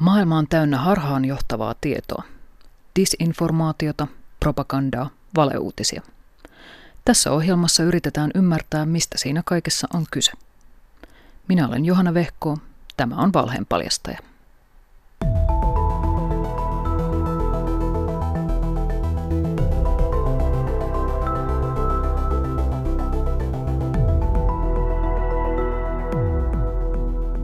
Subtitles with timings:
[0.00, 2.22] Maailma on täynnä harhaan johtavaa tietoa.
[2.96, 4.06] Disinformaatiota,
[4.40, 6.02] propagandaa, valeuutisia.
[7.04, 10.32] Tässä ohjelmassa yritetään ymmärtää, mistä siinä kaikessa on kyse.
[11.48, 12.58] Minä olen Johanna Vehko,
[12.96, 14.18] tämä on Valheen paljastaja.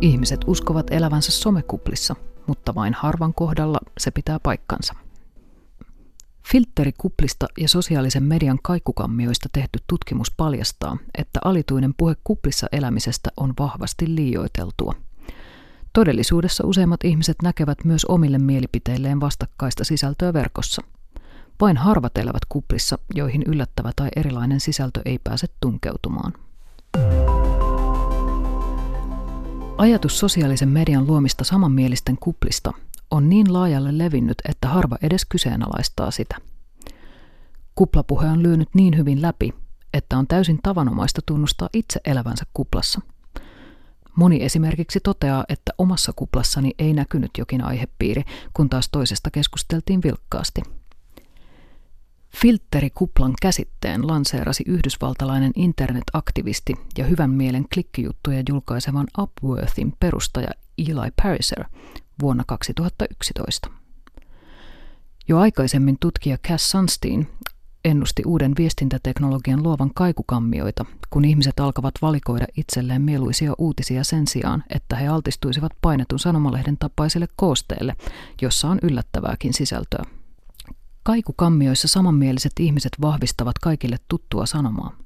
[0.00, 2.16] Ihmiset uskovat elävänsä somekuplissa,
[2.46, 4.94] mutta vain harvan kohdalla se pitää paikkansa.
[6.52, 14.14] Filterikuplista ja sosiaalisen median kaikukammioista tehty tutkimus paljastaa, että alituinen puhe kuplissa elämisestä on vahvasti
[14.14, 14.92] liioiteltua.
[15.92, 20.82] Todellisuudessa useimmat ihmiset näkevät myös omille mielipiteilleen vastakkaista sisältöä verkossa.
[21.60, 26.32] Vain harvat elävät kuplissa, joihin yllättävä tai erilainen sisältö ei pääse tunkeutumaan.
[29.78, 32.72] Ajatus sosiaalisen median luomista samanmielisten kuplista
[33.10, 36.36] on niin laajalle levinnyt, että harva edes kyseenalaistaa sitä.
[37.74, 39.54] Kuplapuhe on lyönyt niin hyvin läpi,
[39.94, 43.00] että on täysin tavanomaista tunnustaa itse elävänsä kuplassa.
[44.16, 48.22] Moni esimerkiksi toteaa, että omassa kuplassani ei näkynyt jokin aihepiiri,
[48.54, 50.62] kun taas toisesta keskusteltiin vilkkaasti–
[52.40, 61.64] Filterikuplan käsitteen lanseerasi yhdysvaltalainen internetaktivisti ja hyvän mielen klikkijuttuja julkaisevan Upworthin perustaja Eli Pariser
[62.20, 63.70] vuonna 2011.
[65.28, 67.28] Jo aikaisemmin tutkija Cass Sunstein
[67.84, 74.96] ennusti uuden viestintäteknologian luovan kaikukammioita, kun ihmiset alkavat valikoida itselleen mieluisia uutisia sen sijaan, että
[74.96, 77.96] he altistuisivat painetun sanomalehden tapaiselle koosteelle,
[78.42, 80.04] jossa on yllättävääkin sisältöä.
[81.06, 84.96] Kaikukammioissa samanmieliset ihmiset vahvistavat kaikille tuttua sanomaa.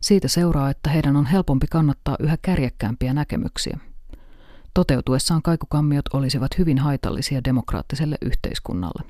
[0.00, 3.78] Siitä seuraa, että heidän on helpompi kannattaa yhä kärjekkäämpiä näkemyksiä.
[4.74, 9.02] Toteutuessaan kaikukammiot olisivat hyvin haitallisia demokraattiselle yhteiskunnalle.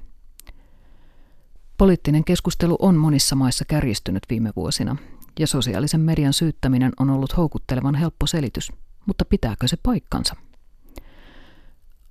[1.78, 4.96] Poliittinen keskustelu on monissa maissa kärjistynyt viime vuosina,
[5.38, 8.72] ja sosiaalisen median syyttäminen on ollut houkuttelevan helppo selitys,
[9.06, 10.36] mutta pitääkö se paikkansa?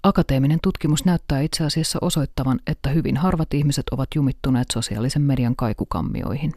[0.03, 6.53] Akateeminen tutkimus näyttää itse asiassa osoittavan, että hyvin harvat ihmiset ovat jumittuneet sosiaalisen median kaikukammioihin.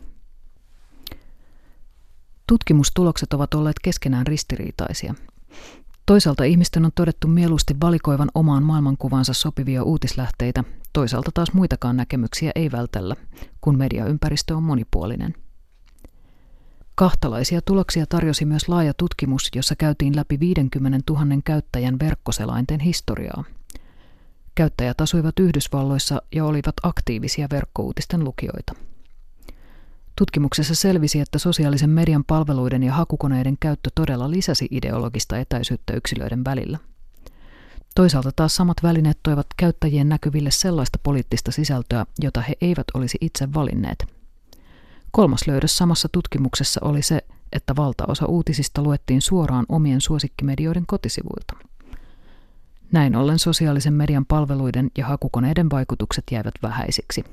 [2.46, 5.14] Tutkimustulokset ovat olleet keskenään ristiriitaisia.
[6.06, 12.72] Toisaalta ihmisten on todettu mieluusti valikoivan omaan maailmankuvansa sopivia uutislähteitä, toisaalta taas muitakaan näkemyksiä ei
[12.72, 13.16] vältellä,
[13.60, 15.34] kun mediaympäristö on monipuolinen.
[16.96, 23.44] Kahtalaisia tuloksia tarjosi myös laaja tutkimus, jossa käytiin läpi 50 000 käyttäjän verkkoselainten historiaa.
[24.54, 28.72] Käyttäjät asuivat Yhdysvalloissa ja olivat aktiivisia verkkouutisten lukijoita.
[30.16, 36.78] Tutkimuksessa selvisi, että sosiaalisen median palveluiden ja hakukoneiden käyttö todella lisäsi ideologista etäisyyttä yksilöiden välillä.
[37.94, 43.54] Toisaalta taas samat välineet toivat käyttäjien näkyville sellaista poliittista sisältöä, jota he eivät olisi itse
[43.54, 44.06] valinneet–
[45.14, 47.20] Kolmas löydös samassa tutkimuksessa oli se,
[47.52, 51.54] että valtaosa uutisista luettiin suoraan omien suosikkimedioiden kotisivuilta.
[52.92, 57.24] Näin ollen sosiaalisen median palveluiden ja hakukoneiden vaikutukset jäivät vähäisiksi.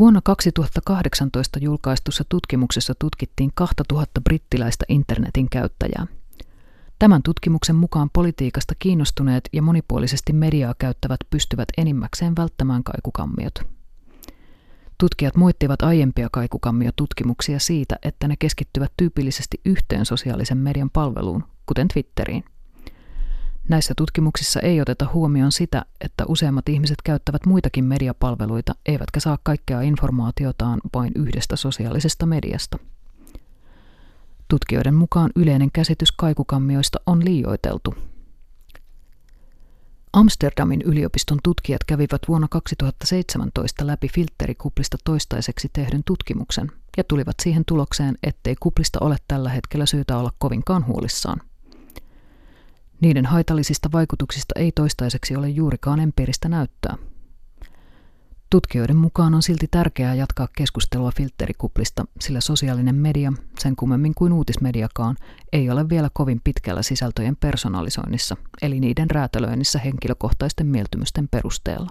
[0.00, 6.06] Vuonna 2018 julkaistussa tutkimuksessa tutkittiin 2000 brittiläistä internetin käyttäjää.
[6.98, 13.77] Tämän tutkimuksen mukaan politiikasta kiinnostuneet ja monipuolisesti mediaa käyttävät pystyvät enimmäkseen välttämään kaikukammiot.
[14.98, 22.44] Tutkijat moittivat aiempia kaikukammiotutkimuksia siitä, että ne keskittyvät tyypillisesti yhteen sosiaalisen median palveluun, kuten Twitteriin.
[23.68, 29.80] Näissä tutkimuksissa ei oteta huomioon sitä, että useimmat ihmiset käyttävät muitakin mediapalveluita, eivätkä saa kaikkea
[29.80, 32.78] informaatiotaan vain yhdestä sosiaalisesta mediasta.
[34.48, 37.94] Tutkijoiden mukaan yleinen käsitys kaikukammioista on liioiteltu,
[40.12, 48.18] Amsterdamin yliopiston tutkijat kävivät vuonna 2017 läpi filterikuplista toistaiseksi tehdyn tutkimuksen ja tulivat siihen tulokseen,
[48.22, 51.40] ettei kuplista ole tällä hetkellä syytä olla kovinkaan huolissaan.
[53.00, 56.96] Niiden haitallisista vaikutuksista ei toistaiseksi ole juurikaan empiiristä näyttöä.
[58.50, 65.16] Tutkijoiden mukaan on silti tärkeää jatkaa keskustelua filterikuplista, sillä sosiaalinen media, sen kummemmin kuin uutismediakaan,
[65.52, 71.90] ei ole vielä kovin pitkällä sisältöjen personalisoinnissa, eli niiden räätälöinnissä henkilökohtaisten mieltymysten perusteella.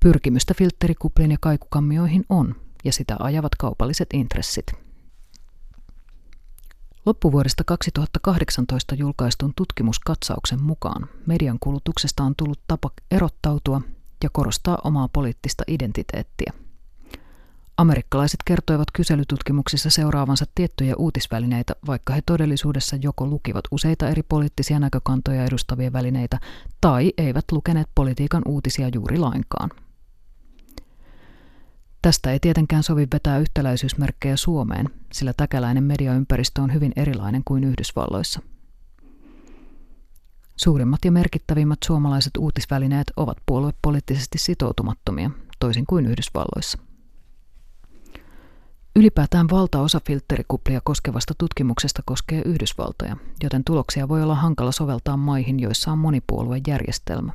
[0.00, 4.66] Pyrkimystä filterikupliin ja kaikukammioihin on, ja sitä ajavat kaupalliset intressit.
[7.06, 13.80] Loppuvuodesta 2018 julkaistun tutkimuskatsauksen mukaan median kulutuksesta on tullut tapa erottautua
[14.22, 16.52] ja korostaa omaa poliittista identiteettiä.
[17.76, 25.44] Amerikkalaiset kertoivat kyselytutkimuksissa seuraavansa tiettyjä uutisvälineitä, vaikka he todellisuudessa joko lukivat useita eri poliittisia näkökantoja
[25.44, 26.38] edustavia välineitä
[26.80, 29.70] tai eivät lukeneet politiikan uutisia juuri lainkaan.
[32.02, 38.40] Tästä ei tietenkään sovi vetää yhtäläisyysmerkkejä Suomeen, sillä täkäläinen mediaympäristö on hyvin erilainen kuin Yhdysvalloissa.
[40.60, 46.78] Suurimmat ja merkittävimmät suomalaiset uutisvälineet ovat puoluepoliittisesti sitoutumattomia, toisin kuin Yhdysvalloissa.
[48.96, 55.92] Ylipäätään valtaosa filterikuplia koskevasta tutkimuksesta koskee Yhdysvaltoja, joten tuloksia voi olla hankala soveltaa maihin, joissa
[55.92, 57.32] on monipuoluejärjestelmä.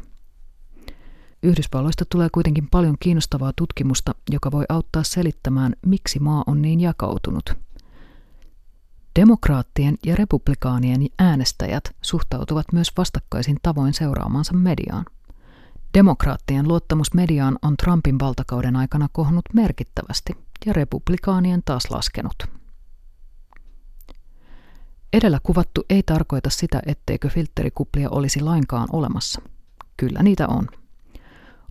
[1.44, 7.54] Yhdysvalloista tulee kuitenkin paljon kiinnostavaa tutkimusta, joka voi auttaa selittämään, miksi maa on niin jakautunut.
[9.16, 15.06] Demokraattien ja republikaanien äänestäjät suhtautuvat myös vastakkaisin tavoin seuraamansa mediaan.
[15.94, 22.36] Demokraattien luottamus mediaan on Trumpin valtakauden aikana kohonnut merkittävästi ja republikaanien taas laskenut.
[25.14, 29.42] Edellä kuvattu ei tarkoita sitä, etteikö filterikuplia olisi lainkaan olemassa.
[29.98, 30.68] Kyllä niitä on.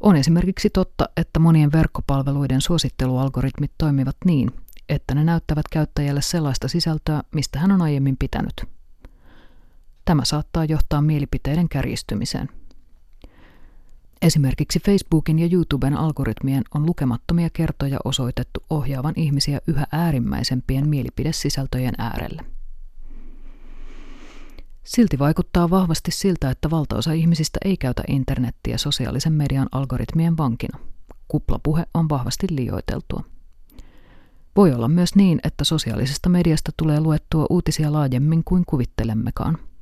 [0.01, 4.51] On esimerkiksi totta, että monien verkkopalveluiden suosittelualgoritmit toimivat niin,
[4.93, 8.65] että ne näyttävät käyttäjälle sellaista sisältöä, mistä hän on aiemmin pitänyt.
[10.05, 12.49] Tämä saattaa johtaa mielipiteiden kärjistymiseen–
[14.23, 22.45] Esimerkiksi Facebookin ja YouTuben algoritmien on lukemattomia kertoja osoitettu ohjaavan ihmisiä yhä äärimmäisempien mielipidesisältöjen äärelle.
[24.85, 30.79] Silti vaikuttaa vahvasti siltä, että valtaosa ihmisistä ei käytä internettiä sosiaalisen median algoritmien vankina.
[31.29, 33.25] Kuplapuhe on vahvasti liioiteltua.
[34.57, 39.59] Voi olla myös niin, että sosiaalisesta mediasta tulee luettua uutisia laajemmin kuin kuvittelemmekaan–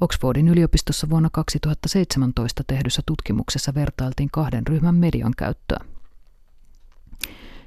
[0.00, 5.84] Oxfordin yliopistossa vuonna 2017 tehdyssä tutkimuksessa vertailtiin kahden ryhmän median käyttöä.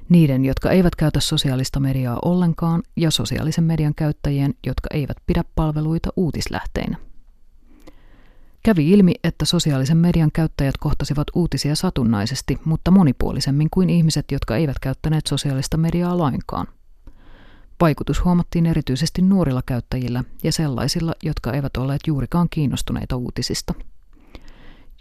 [0.08, 6.10] Niiden, jotka eivät käytä sosiaalista mediaa ollenkaan, ja sosiaalisen median käyttäjien, jotka eivät pidä palveluita
[6.16, 7.07] uutislähteinä.
[8.62, 14.78] Kävi ilmi, että sosiaalisen median käyttäjät kohtasivat uutisia satunnaisesti, mutta monipuolisemmin kuin ihmiset, jotka eivät
[14.78, 16.66] käyttäneet sosiaalista mediaa lainkaan.
[17.80, 23.74] Vaikutus huomattiin erityisesti nuorilla käyttäjillä ja sellaisilla, jotka eivät olleet juurikaan kiinnostuneita uutisista.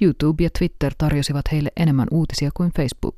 [0.02, 3.16] YouTube ja Twitter tarjosivat heille enemmän uutisia kuin Facebook.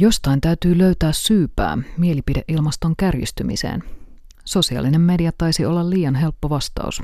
[0.00, 3.84] Jostain täytyy löytää syypää mielipideilmaston kärjistymiseen.
[4.44, 7.02] Sosiaalinen media taisi olla liian helppo vastaus.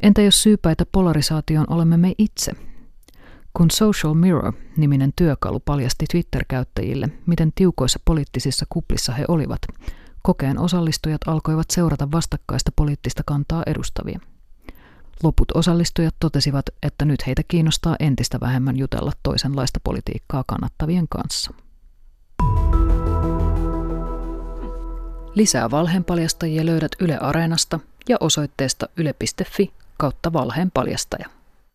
[0.00, 2.52] Entä jos syypäitä polarisaation olemme me itse–
[3.58, 9.60] kun Social Mirror-niminen työkalu paljasti Twitter-käyttäjille, miten tiukoissa poliittisissa kuplissa he olivat,
[10.22, 14.20] kokeen osallistujat alkoivat seurata vastakkaista poliittista kantaa edustavia.
[15.22, 21.54] Loput osallistujat totesivat, että nyt heitä kiinnostaa entistä vähemmän jutella toisenlaista politiikkaa kannattavien kanssa.
[25.34, 31.37] Lisää valheenpaljastajia löydät Yle Areenasta ja osoitteesta yle.fi kautta valheenpaljastaja.